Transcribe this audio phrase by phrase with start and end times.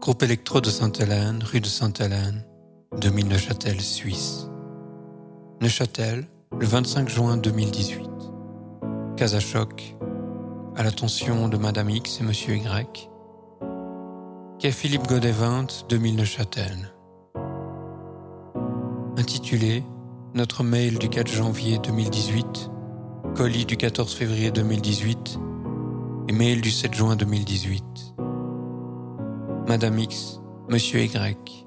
[0.00, 2.44] Groupe électro de Sainte-Hélène, rue de Sainte-Hélène,
[3.00, 4.48] 2000 Neuchâtel, Suisse.
[5.62, 6.26] Neuchâtel,
[6.58, 8.10] le 25 juin 2018.
[9.16, 9.96] Casa Choc,
[10.76, 13.08] à l'attention de Madame X et Monsieur Y.
[14.58, 16.92] Quai Philippe Godet 20, 2000 Neuchâtel.
[19.16, 19.84] Intitulé
[20.34, 22.70] Notre mail du 4 janvier 2018,
[23.36, 25.38] colis du 14 février 2018
[26.28, 28.14] et mail du 7 juin 2018.
[29.66, 31.66] Madame X, Monsieur Y.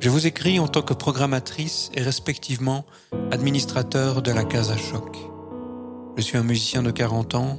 [0.00, 2.86] Je vous écris en tant que programmatrice et respectivement
[3.30, 5.18] administrateur de la Casa Choc.
[6.16, 7.58] Je suis un musicien de 40 ans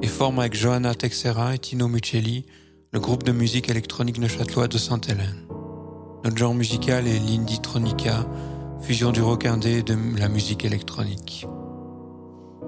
[0.00, 2.46] et forme avec Johanna Texera et Tino Muccelli
[2.92, 5.48] le groupe de musique électronique neuchâtelois de Sainte-Hélène.
[6.22, 8.24] Notre genre musical est l'indie tronica,
[8.80, 11.48] fusion du rock indé et de la musique électronique.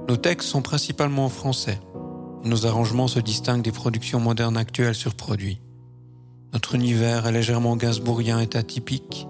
[0.09, 1.79] Nos textes sont principalement en français
[2.45, 5.61] et nos arrangements se distinguent des productions modernes actuelles sur produits.
[6.55, 9.27] Notre univers est légèrement gainsbourgien et atypique,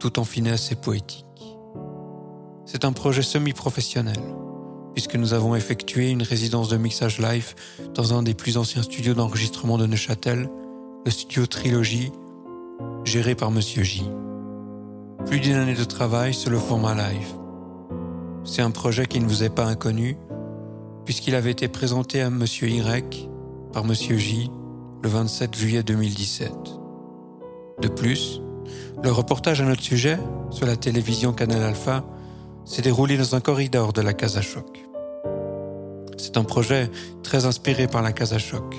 [0.00, 1.24] tout en finesse et poétique.
[2.64, 4.18] C'est un projet semi-professionnel,
[4.92, 7.54] puisque nous avons effectué une résidence de mixage live
[7.94, 10.50] dans un des plus anciens studios d'enregistrement de Neuchâtel,
[11.04, 12.10] le studio Trilogie,
[13.04, 14.02] géré par Monsieur J.
[15.24, 17.36] Plus d'une année de travail sur le format live.
[18.42, 20.18] C'est un projet qui ne vous est pas inconnu,
[21.04, 23.28] puisqu'il avait été présenté à Monsieur Y
[23.72, 24.50] par Monsieur J
[25.02, 26.52] le 27 juillet 2017.
[27.80, 28.40] De plus,
[29.02, 30.18] le reportage à notre sujet,
[30.50, 32.04] sur la télévision Canal Alpha,
[32.64, 34.84] s'est déroulé dans un corridor de la Casa Choc.
[36.16, 36.90] C'est un projet
[37.22, 38.74] très inspiré par la Casa Choc,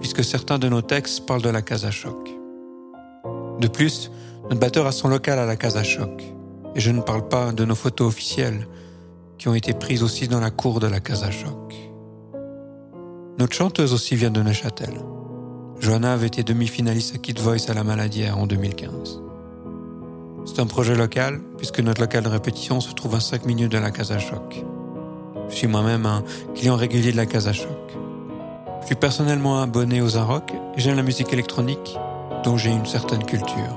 [0.00, 2.28] puisque certains de nos textes parlent de la Casa Choc.
[3.60, 4.10] De plus,
[4.44, 6.22] notre batteur a son local à la Casa Choc,
[6.74, 8.66] et je ne parle pas de nos photos officielles,
[9.38, 11.74] qui ont été prises aussi dans la cour de la Casa Choc.
[13.38, 14.94] Notre chanteuse aussi vient de Neuchâtel.
[15.82, 19.20] Johanna avait été demi-finaliste à Kid Voice à la Maladière en 2015.
[20.44, 23.78] C'est un projet local, puisque notre local de répétition se trouve à 5 minutes de
[23.78, 24.64] la Casa Choc.
[25.48, 26.22] Je suis moi-même un
[26.54, 27.96] client régulier de la Casa Choc.
[28.82, 31.98] Je suis personnellement abonné aux Arocs et j'aime la musique électronique,
[32.44, 33.76] dont j'ai une certaine culture.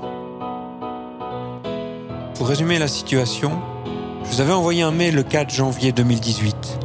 [2.35, 3.59] Pour résumer la situation,
[4.23, 6.84] je vous avais envoyé un mail le 4 janvier 2018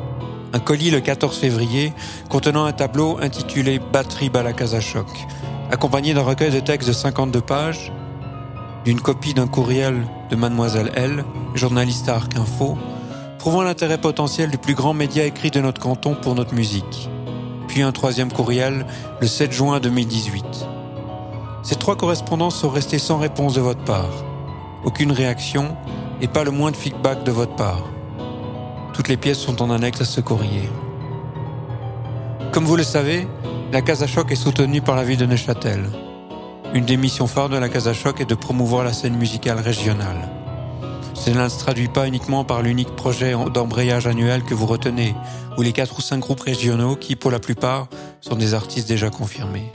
[0.53, 1.93] un colis le 14 février
[2.29, 5.07] contenant un tableau intitulé Batterie à la Casa Choc,
[5.71, 7.93] accompagné d'un recueil de textes de 52 pages,
[8.85, 11.25] d'une copie d'un courriel de Mademoiselle L,
[11.55, 12.77] journaliste à Arc Info,
[13.39, 17.09] prouvant l'intérêt potentiel du plus grand média écrit de notre canton pour notre musique.
[17.69, 18.87] Puis un troisième courriel
[19.21, 20.45] le 7 juin 2018.
[21.63, 24.25] Ces trois correspondances sont restées sans réponse de votre part.
[24.85, 25.77] Aucune réaction
[26.21, 27.85] et pas le moins de feedback de votre part.
[28.93, 30.69] Toutes les pièces sont en annexe à ce courrier.
[32.53, 33.29] Comme vous le savez,
[33.73, 35.85] la Casa Choc est soutenue par la ville de Neuchâtel.
[36.75, 40.29] Une des missions phares de la Casa Choc est de promouvoir la scène musicale régionale.
[41.15, 45.15] Cela ne se traduit pas uniquement par l'unique projet d'embrayage annuel que vous retenez,
[45.59, 47.89] ou les quatre ou cinq groupes régionaux qui, pour la plupart,
[48.21, 49.71] sont des artistes déjà confirmés.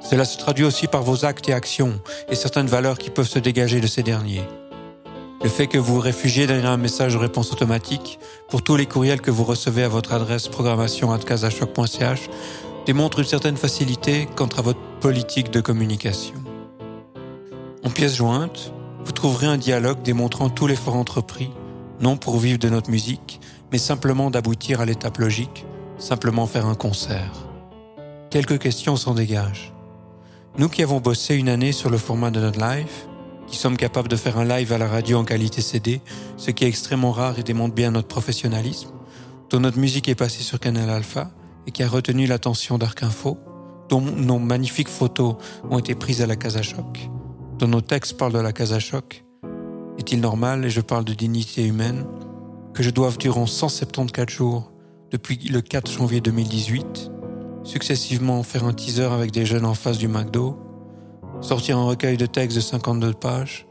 [0.00, 3.40] Cela se traduit aussi par vos actes et actions et certaines valeurs qui peuvent se
[3.40, 4.44] dégager de ces derniers.
[5.42, 9.20] Le fait que vous réfugiez derrière un message de réponse automatique pour tous les courriels
[9.20, 12.30] que vous recevez à votre adresse programmation.casachoc.ch
[12.86, 16.34] démontre une certaine facilité quant à votre politique de communication.
[17.84, 18.72] En pièce jointe,
[19.04, 21.50] vous trouverez un dialogue démontrant tout l'effort entrepris,
[22.00, 25.66] non pour vivre de notre musique, mais simplement d'aboutir à l'étape logique,
[25.98, 27.32] simplement faire un concert.
[28.30, 29.72] Quelques questions s'en dégagent.
[30.58, 33.06] Nous qui avons bossé une année sur le format de notre live,
[33.46, 36.00] qui sommes capables de faire un live à la radio en qualité CD,
[36.36, 38.90] ce qui est extrêmement rare et démontre bien notre professionnalisme,
[39.50, 41.30] dont notre musique est passée sur Canal Alpha
[41.66, 43.38] et qui a retenu l'attention d'Arc Info,
[43.88, 45.36] dont nos magnifiques photos
[45.70, 47.08] ont été prises à la Casa Choc,
[47.58, 49.24] dont nos textes parlent de la Casa Choc.
[49.98, 52.04] Est-il normal, et je parle de dignité humaine,
[52.74, 54.72] que je doive durant 174 jours,
[55.10, 57.10] depuis le 4 janvier 2018,
[57.64, 60.58] successivement faire un teaser avec des jeunes en face du McDo,
[61.40, 63.66] sortir un recueil de textes de 52 pages,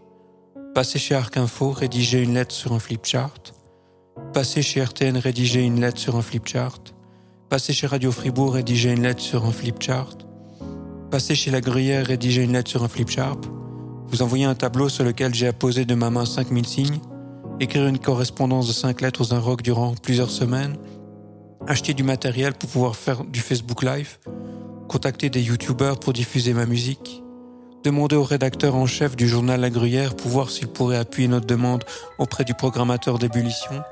[0.74, 3.34] passer chez Arc Info, rédiger une lettre sur un flipchart,
[4.34, 6.80] passer chez RTN, rédiger une lettre sur un flipchart,
[7.50, 10.18] passer chez Radio Fribourg, rédiger une lettre sur un flipchart,
[11.12, 13.40] passer chez La Gruyère, rédiger une lettre sur un flipchart,
[14.08, 17.00] vous envoyer un tableau sur lequel j'ai apposé de ma main 5000 signes,
[17.60, 20.78] écrire une correspondance de 5 lettres aux un rock durant plusieurs semaines,
[21.68, 24.20] acheter du matériel pour pouvoir faire du Facebook Live,
[24.88, 27.24] contacter des YouTubers pour diffuser ma musique,
[27.86, 31.46] demander au rédacteur en chef du journal La Gruyère pour voir s'il pourrait appuyer notre
[31.46, 31.84] demande
[32.18, 33.84] auprès du programmateur d'ébullition,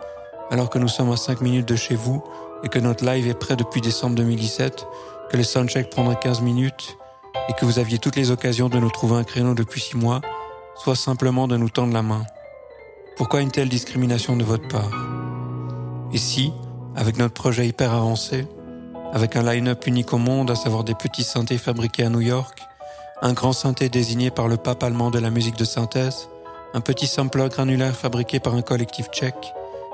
[0.49, 2.23] alors que nous sommes à 5 minutes de chez vous
[2.63, 4.87] et que notre live est prêt depuis décembre 2017,
[5.29, 6.97] que les soundchecks prendraient 15 minutes
[7.47, 10.21] et que vous aviez toutes les occasions de nous trouver un créneau depuis six mois,
[10.75, 12.23] soit simplement de nous tendre la main.
[13.15, 14.89] Pourquoi une telle discrimination de votre part?
[16.11, 16.51] Et si,
[16.95, 18.47] avec notre projet hyper avancé,
[19.13, 22.62] avec un line-up unique au monde, à savoir des petits synthés fabriqués à New York,
[23.23, 26.27] un grand synthé désigné par le pape allemand de la musique de synthèse,
[26.73, 29.53] un petit sampler granulaire fabriqué par un collectif tchèque,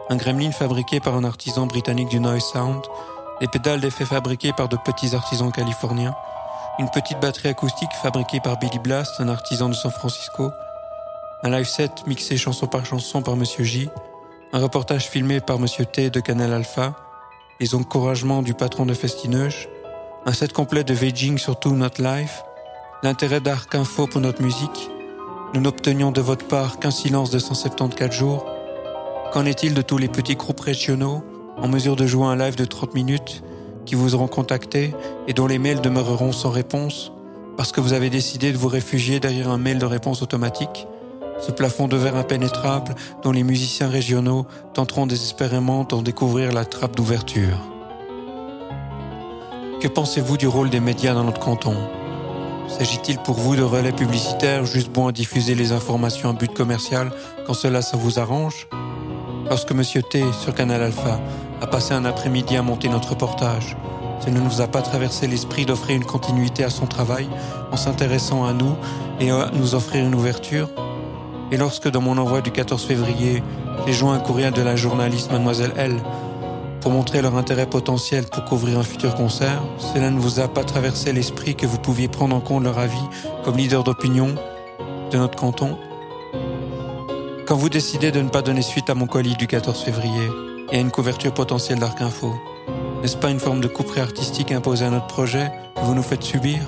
[0.10, 2.82] un gremlin fabriqué par un artisan britannique du noise sound,
[3.40, 6.16] des pédales d'effet fabriquées par de petits artisans californiens,
[6.80, 10.50] une petite batterie acoustique fabriquée par Billy Blast, un artisan de San Francisco,
[11.44, 13.90] un live set mixé chanson par chanson par Monsieur J,
[14.54, 16.96] un reportage filmé par Monsieur T de Canal Alpha,
[17.60, 19.70] les encouragements du patron de Festineuge,
[20.26, 22.42] un set complet de Beijing sur tout notre life,
[23.02, 24.90] l'intérêt d'Arc Info pour notre musique,
[25.54, 28.46] nous n'obtenions de votre part qu'un silence de 174 jours.
[29.32, 31.24] Qu'en est-il de tous les petits groupes régionaux
[31.58, 33.44] en mesure de jouer un live de 30 minutes
[33.86, 34.94] qui vous auront contacté
[35.28, 37.12] et dont les mails demeureront sans réponse
[37.58, 40.88] parce que vous avez décidé de vous réfugier derrière un mail de réponse automatique?
[41.40, 46.98] Ce plafond de verre impénétrable dont les musiciens régionaux tenteront désespérément d'en découvrir la trappe
[46.98, 47.58] d'ouverture.
[49.80, 51.78] Que pensez-vous du rôle des médias dans notre canton?
[52.70, 57.12] S'agit-il pour vous de relais publicitaires juste bon à diffuser les informations à but commercial
[57.46, 58.68] quand cela ça vous arrange?
[59.50, 61.20] Lorsque Monsieur T, sur Canal Alpha,
[61.62, 63.76] a passé un après-midi à monter notre reportage,
[64.22, 67.28] cela ne nous a pas traversé l'esprit d'offrir une continuité à son travail
[67.72, 68.76] en s'intéressant à nous
[69.20, 70.70] et à nous offrir une ouverture?
[71.52, 73.42] Et lorsque dans mon envoi du 14 février,
[73.88, 75.96] j'ai joint un courriel de la journaliste Mademoiselle L
[76.82, 80.64] pour montrer leur intérêt potentiel pour couvrir un futur concert, cela ne vous a pas
[80.64, 82.98] traversé l'esprit que vous pouviez prendre en compte leur avis
[83.44, 84.36] comme leader d'opinion
[85.12, 85.78] de notre canton?
[87.46, 90.30] Quand vous décidez de ne pas donner suite à mon colis du 14 février
[90.72, 92.34] et à une couverture potentielle d'Arc Info,
[93.02, 96.24] n'est-ce pas une forme de couperie artistique imposée à notre projet que vous nous faites
[96.24, 96.60] subir?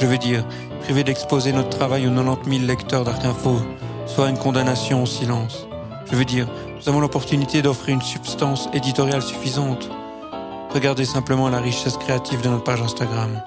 [0.00, 0.44] Je veux dire,
[0.82, 3.58] priver d'exposer notre travail aux 90 000 lecteurs d'Arc Info
[4.06, 5.66] soit une condamnation au silence.
[6.10, 6.46] Je veux dire,
[6.76, 9.88] nous avons l'opportunité d'offrir une substance éditoriale suffisante.
[10.72, 13.42] Regardez simplement la richesse créative de notre page Instagram.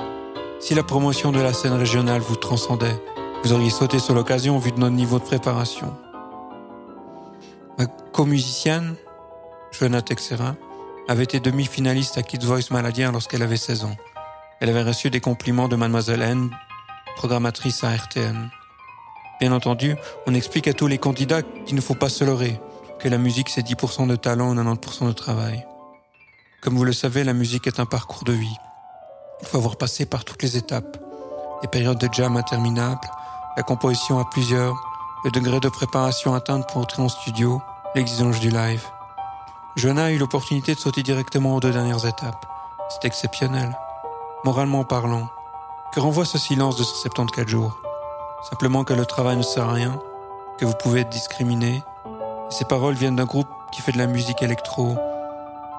[0.60, 2.96] Si la promotion de la scène régionale vous transcendait,
[3.44, 5.96] vous auriez sauté sur l'occasion vu de notre niveau de préparation.
[7.78, 8.96] Ma co-musicienne,
[9.72, 10.56] Joanna Texera,
[11.08, 13.96] avait été demi-finaliste à Kids Voice Maladien lorsqu'elle avait 16 ans.
[14.60, 16.50] Elle avait reçu des compliments de Mademoiselle N,
[17.16, 18.50] programmatrice à RTN.
[19.40, 19.96] Bien entendu,
[20.26, 22.60] on explique à tous les candidats qu'il ne faut pas se leurrer,
[23.00, 25.66] que la musique c'est 10% de talent et 90% de travail.
[26.64, 28.58] Comme vous le savez, la musique est un parcours de vie.
[29.42, 30.98] Il faut avoir passé par toutes les étapes.
[31.62, 33.08] Les périodes de jam interminables,
[33.56, 34.76] la composition à plusieurs,
[35.24, 37.62] le degré de préparation atteinte pour entrer en studio,
[37.94, 38.84] l'exigence du live.
[39.76, 42.48] Joanna a eu l'opportunité de sauter directement aux deux dernières étapes.
[42.90, 43.78] C'est exceptionnel.
[44.44, 45.30] Moralement parlant,
[45.94, 47.87] que renvoie ce silence de 174 jours?
[48.50, 50.00] Simplement que le travail ne sert à rien,
[50.58, 51.84] que vous pouvez être discriminé.
[52.50, 54.96] ces paroles viennent d'un groupe qui fait de la musique électro,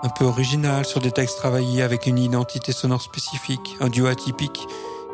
[0.02, 4.66] un peu original, sur des textes travaillés avec une identité sonore spécifique, un duo atypique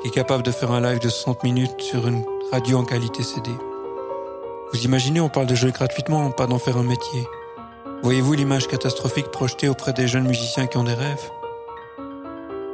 [0.02, 3.22] qui est capable de faire un live de 60 minutes sur une radio en qualité
[3.22, 3.52] CD.
[4.72, 7.28] Vous imaginez, on parle de jouer gratuitement, pas d'en faire un métier.
[8.02, 11.30] Voyez-vous l'image catastrophique projetée auprès des jeunes musiciens qui ont des rêves?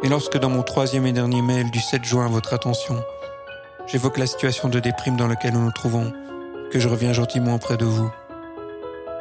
[0.03, 3.05] Et lorsque dans mon troisième et dernier mail du 7 juin, votre attention,
[3.91, 6.13] J'évoque la situation de déprime dans laquelle nous nous trouvons,
[6.71, 8.09] que je reviens gentiment auprès de vous.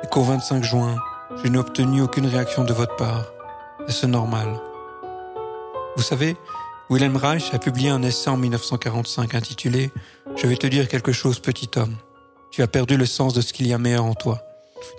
[0.04, 0.96] Et qu'au 25 juin,
[1.44, 3.34] je n'ai obtenu aucune réaction de votre part.
[3.88, 4.48] Est-ce normal
[5.96, 6.38] Vous savez,
[6.92, 9.90] Wilhelm Reich a publié un essai en 1945 intitulé
[10.36, 11.96] Je vais te dire quelque chose, petit homme.
[12.52, 14.44] Tu as perdu le sens de ce qu'il y a meilleur en toi.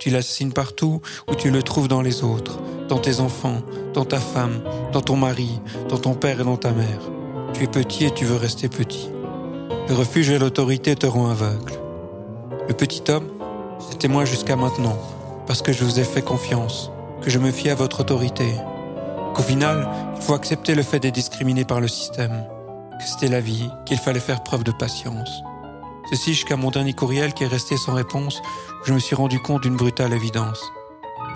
[0.00, 3.62] Tu l'assassines partout où tu le trouves dans les autres, dans tes enfants,
[3.94, 7.00] dans ta femme, dans ton mari, dans ton père et dans ta mère.
[7.54, 9.10] Tu es petit et tu veux rester petit.
[9.88, 11.74] Le refuge et l'autorité te rend aveugle.
[12.68, 13.28] Le petit homme,
[13.90, 14.96] c'était moi jusqu'à maintenant,
[15.46, 16.90] parce que je vous ai fait confiance,
[17.22, 18.54] que je me fie à votre autorité,
[19.34, 22.44] qu'au final, il faut accepter le fait d'être discriminé par le système,
[22.98, 25.42] que c'était la vie, qu'il fallait faire preuve de patience.
[26.10, 28.40] Ceci jusqu'à mon dernier courriel qui est resté sans réponse,
[28.82, 30.60] où je me suis rendu compte d'une brutale évidence.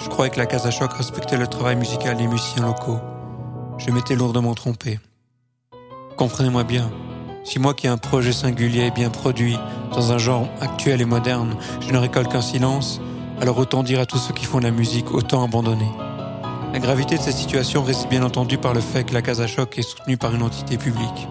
[0.00, 2.98] Je croyais que la Casa Choc respectait le travail musical des musiciens locaux.
[3.78, 4.98] Je m'étais lourdement trompé.
[6.16, 6.90] Comprenez-moi bien,
[7.44, 9.56] si moi qui ai un projet singulier et bien produit,
[9.92, 13.00] dans un genre actuel et moderne, je ne récolte qu'un silence,
[13.40, 15.90] alors autant dire à tous ceux qui font de la musique, autant abandonner.
[16.72, 19.78] La gravité de cette situation réside bien entendu par le fait que la Casa Choc
[19.78, 21.28] est soutenue par une entité publique.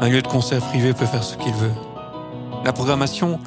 [0.00, 1.74] Un lieu de concert privé peut faire ce qu'il veut.
[2.64, 3.40] La programmation,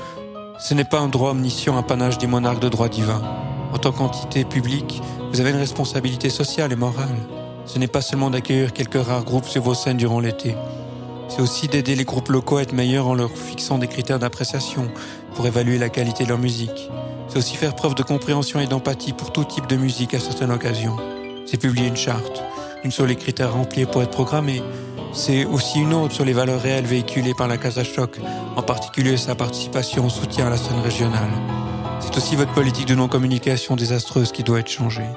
[0.60, 3.22] ce n'est pas un droit omniscient, apanage des monarques de droit divin.
[3.74, 5.02] En tant qu'entité publique,
[5.32, 7.16] vous avez une responsabilité sociale et morale.
[7.66, 10.56] Ce n'est pas seulement d'accueillir quelques rares groupes sur vos scènes durant l'été.
[11.34, 14.92] C'est aussi d'aider les groupes locaux à être meilleurs en leur fixant des critères d'appréciation
[15.34, 16.90] pour évaluer la qualité de leur musique.
[17.30, 20.52] C'est aussi faire preuve de compréhension et d'empathie pour tout type de musique à certaines
[20.52, 20.98] occasions.
[21.46, 22.44] C'est publier une charte,
[22.84, 24.62] une sur les critères remplis pour être programmé.
[25.14, 28.20] C'est aussi une autre sur les valeurs réelles véhiculées par la Casa Choc,
[28.58, 31.32] en particulier sa participation au soutien à la scène régionale.
[32.02, 35.10] C'est aussi votre politique de non-communication désastreuse qui doit être changée.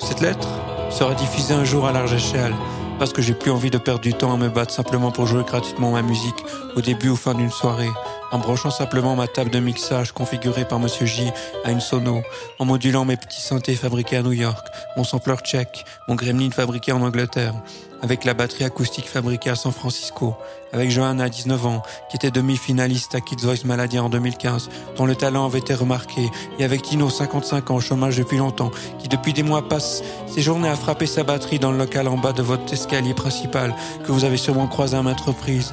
[0.00, 0.48] Cette lettre
[0.90, 2.54] sera diffusée un jour à large échelle,
[3.02, 5.42] parce que j'ai plus envie de perdre du temps à me battre simplement pour jouer
[5.42, 6.36] gratuitement ma musique
[6.76, 7.90] au début ou fin d'une soirée,
[8.32, 11.30] en branchant simplement ma table de mixage configurée par Monsieur J
[11.64, 12.22] à une sono,
[12.58, 16.92] en modulant mes petits synthés fabriqués à New York, mon sampler tchèque, mon gremlin fabriqué
[16.92, 17.54] en Angleterre,
[18.02, 20.34] avec la batterie acoustique fabriquée à San Francisco,
[20.72, 25.06] avec Johanna à 19 ans, qui était demi-finaliste à Kids Voice Maladie en 2015, dont
[25.06, 29.08] le talent avait été remarqué, et avec Tino, 55 ans, au chômage depuis longtemps, qui
[29.08, 32.32] depuis des mois passe ses journées à frapper sa batterie dans le local en bas
[32.32, 33.74] de votre escalier principal,
[34.04, 35.72] que vous avez sûrement croisé à maintes reprises,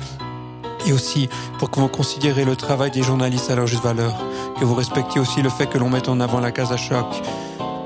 [0.85, 4.13] et aussi pour que vous considérez le travail des journalistes à leur juste valeur,
[4.59, 7.05] que vous respectiez aussi le fait que l'on mette en avant la case à choc,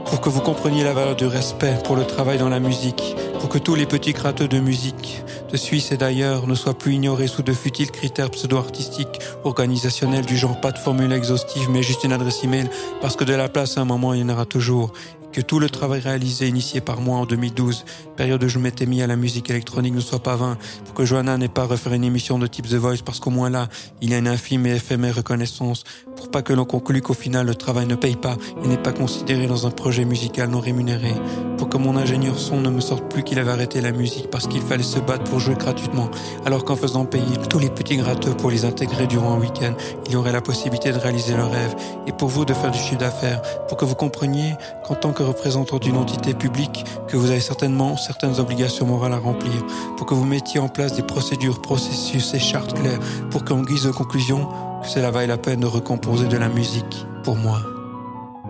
[0.06, 3.50] pour que vous compreniez la valeur du respect pour le travail dans la musique, pour
[3.50, 5.22] que tous les petits gratteux de musique,
[5.52, 10.38] de Suisse et d'ailleurs, ne soient plus ignorés sous de futiles critères pseudo-artistiques, organisationnels du
[10.38, 12.70] genre pas de formule exhaustive mais juste une adresse email,
[13.02, 14.94] parce que de la place à un moment il y en aura toujours,
[15.34, 17.86] que tout le travail réalisé, initié par moi en 2012,
[18.16, 21.04] période où je m'étais mis à la musique électronique, ne soit pas vain, pour que
[21.04, 23.68] Johanna n'ait pas refaire une émission de type The Voice, parce qu'au moins là,
[24.00, 25.84] il y a une infime et éphémère reconnaissance,
[26.16, 28.94] pour pas que l'on conclue qu'au final le travail ne paye pas et n'est pas
[28.94, 31.14] considéré dans un projet musical non rémunéré,
[31.58, 34.62] pour que mon ingénieur son ne me sorte plus avait arrêté la musique parce qu'il
[34.62, 36.10] fallait se battre pour jouer gratuitement,
[36.46, 39.74] alors qu'en faisant payer tous les petits gratteux pour les intégrer durant un week-end,
[40.06, 41.76] il y aurait la possibilité de réaliser leur rêve,
[42.08, 45.24] et pour vous de faire du chiffre d'affaires, pour que vous compreniez qu'en tant que
[45.24, 49.66] représentant d'une entité publique que vous avez certainement certaines obligations morales à remplir,
[49.98, 53.00] pour que vous mettiez en place des procédures, processus et chartes claires,
[53.32, 54.48] pour qu'en guise de conclusion,
[54.84, 57.60] cela vaille la peine de recomposer de la musique pour moi.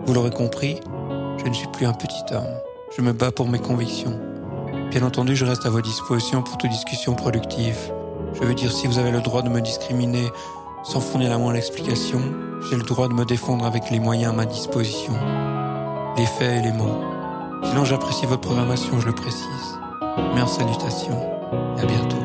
[0.06, 0.80] Vous l'aurez compris,
[1.38, 2.44] je ne suis plus un petit homme.
[2.96, 4.33] Je me bats pour mes convictions.
[4.90, 7.76] Bien entendu, je reste à vos dispositions pour toute discussion productive.
[8.34, 10.28] Je veux dire, si vous avez le droit de me discriminer
[10.84, 12.20] sans fournir la moindre explication,
[12.70, 15.12] j'ai le droit de me défendre avec les moyens à ma disposition
[16.16, 17.02] les faits et les mots.
[17.64, 19.78] Sinon, j'apprécie votre programmation, je le précise.
[20.46, 21.18] Salutation,
[21.78, 22.18] et à bientôt.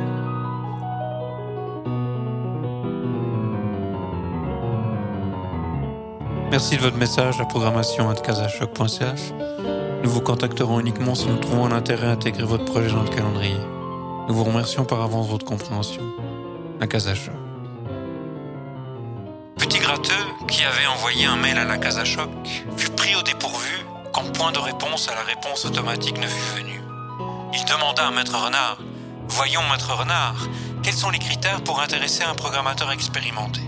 [6.51, 9.78] Merci de votre message à programmation.casachoc.ch.
[10.03, 13.09] Nous vous contacterons uniquement si nous trouvons un intérêt à intégrer votre projet dans le
[13.09, 13.57] calendrier.
[14.27, 16.01] Nous vous remercions par avance de votre compréhension.
[16.79, 17.33] À Casachoc.
[19.57, 20.13] Petit gratteux
[20.47, 22.29] qui avait envoyé un mail à la Casachoc
[22.77, 26.81] fut pris au dépourvu quand point de réponse à la réponse automatique ne fut venu.
[27.53, 28.77] Il demanda à Maître Renard
[29.27, 30.47] Voyons, Maître Renard,
[30.81, 33.61] quels sont les critères pour intéresser un programmateur expérimenté?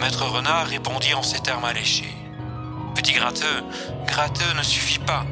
[0.00, 2.12] Maître Renard répondit en ces termes alléchés
[2.96, 3.62] Petit gratteux,
[4.06, 5.24] gratteux ne suffit pas.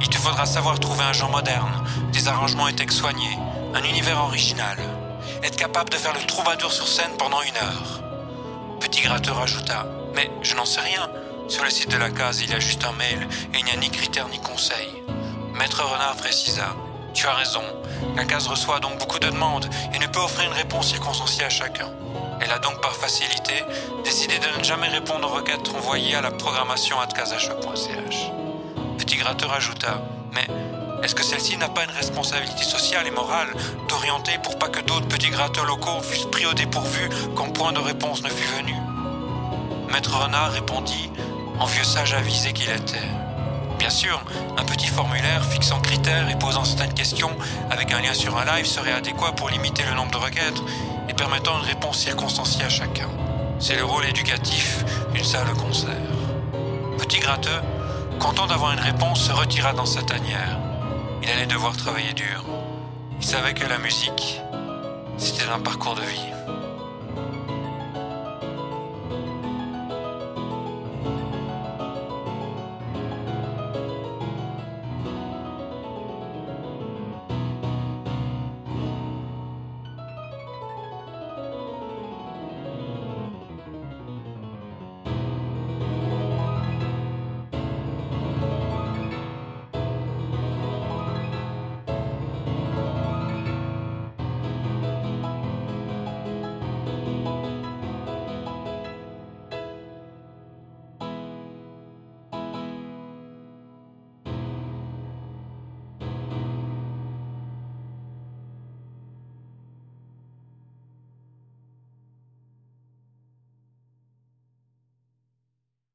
[0.00, 3.38] Il te faudra savoir trouver un genre moderne, des arrangements et textes soignés,
[3.74, 4.78] un univers original,
[5.42, 8.00] être capable de faire le troubadour sur scène pendant une heure.
[8.80, 11.08] Petit gratteux rajouta Mais je n'en sais rien.
[11.48, 13.72] Sur le site de la case, il y a juste un mail et il n'y
[13.72, 15.02] a ni critères ni conseils.
[15.52, 16.74] Maître Renard précisa
[17.12, 17.62] Tu as raison,
[18.16, 21.50] la case reçoit donc beaucoup de demandes et ne peut offrir une réponse circonstanciée à
[21.50, 21.88] chacun.
[22.40, 23.64] Elle a donc par facilité
[24.04, 28.49] décidé de ne jamais répondre aux requêtes envoyées à la programmation atcasachoc.ch.
[29.00, 30.02] Petit gratteur ajouta
[30.34, 30.46] Mais
[31.02, 33.48] est-ce que celle-ci n'a pas une responsabilité sociale et morale
[33.88, 37.78] d'orienter pour pas que d'autres petits gratteurs locaux fussent pris au dépourvu quand point de
[37.78, 38.74] réponse ne fut venu?
[39.90, 41.10] Maître Renard répondit
[41.58, 43.08] en vieux sage avisé qu'il était.
[43.78, 44.22] Bien sûr,
[44.58, 47.34] un petit formulaire fixant critères et posant certaines questions
[47.70, 50.60] avec un lien sur un live serait adéquat pour limiter le nombre de requêtes
[51.08, 53.08] et permettant une réponse circonstanciée à chacun.
[53.60, 55.96] C'est le rôle éducatif d'une salle de concert.
[56.98, 57.60] Petit gratteux,
[58.20, 60.58] content d'avoir une réponse, se retira dans sa tanière.
[61.22, 62.44] Il allait devoir travailler dur.
[63.18, 64.40] Il savait que la musique,
[65.16, 66.39] c'était un parcours de vie.